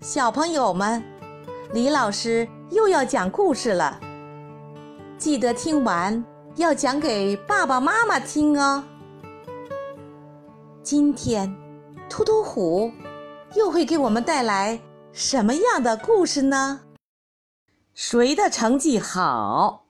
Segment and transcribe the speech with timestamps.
[0.00, 1.02] 小朋友们，
[1.72, 3.98] 李老师又要讲故事了，
[5.16, 6.22] 记得听完
[6.56, 8.84] 要讲给爸爸妈妈听哦。
[10.82, 11.56] 今天，
[12.10, 12.92] 突突虎
[13.54, 14.78] 又会给我们带来
[15.12, 16.82] 什么样的故事呢？
[17.94, 19.86] 谁的成绩好？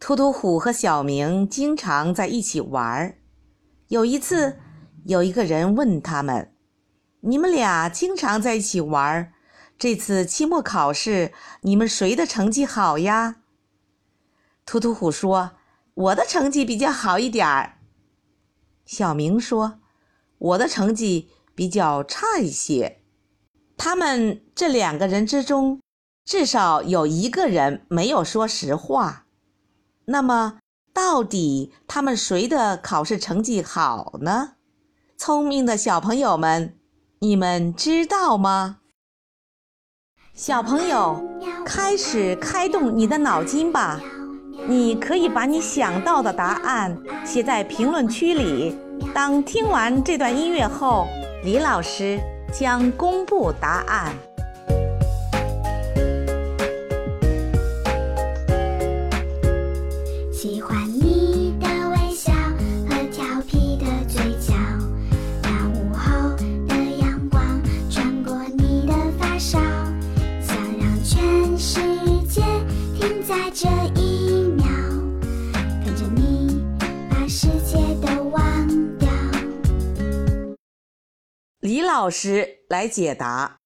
[0.00, 3.18] 突突虎和小明经常在一起玩儿。
[3.88, 4.56] 有一次，
[5.04, 6.54] 有一个人问他们。
[7.20, 9.32] 你们俩经常在一起玩儿，
[9.76, 13.36] 这次期末考试你们谁的成绩好呀？
[14.64, 15.52] 突突虎说
[15.94, 17.78] ：“我的成绩比较好一点儿。”
[18.86, 19.80] 小明说
[20.38, 23.02] ：“我的成绩比较差一些。”
[23.76, 25.80] 他们这两个人之中，
[26.24, 29.26] 至少有一个人没有说实话。
[30.04, 30.58] 那么，
[30.92, 34.54] 到底他们谁的考试成绩好呢？
[35.16, 36.77] 聪明的小朋友们。
[37.20, 38.76] 你们知道吗？
[40.34, 41.20] 小朋友，
[41.64, 44.00] 开始开动你的脑筋吧！
[44.68, 48.78] 你可以把你想到的答案写在评论区里。
[49.12, 51.08] 当听完这段音乐后，
[51.42, 52.20] 李老师
[52.52, 54.14] 将公布答案。
[60.32, 61.27] 喜欢你。
[81.68, 83.58] 李老师来解答。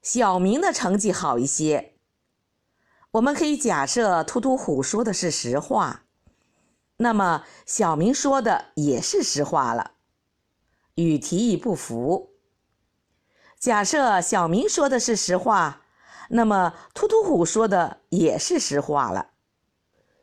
[0.00, 1.96] 小明的成绩好一些。
[3.10, 6.06] 我们可以假设突突虎说的是实话，
[6.96, 9.96] 那么小明说的也是实话了，
[10.94, 12.38] 与提议不符。
[13.58, 15.82] 假设小明说的是实话，
[16.30, 19.32] 那么突突虎说的也是实话了，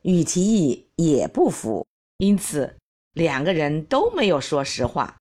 [0.01, 1.85] 与提议也不符。
[2.17, 2.75] 因此，
[3.13, 5.20] 两个人都没有说实话。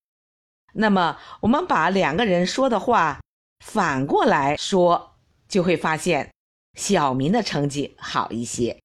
[0.73, 3.21] 那么，我们把两个人说的话
[3.65, 5.17] 反过来说，
[5.49, 6.31] 就会发现
[6.79, 8.81] 小明的成绩好一些。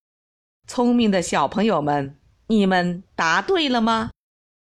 [0.67, 4.09] 聪明的小朋友们，你们答对了吗？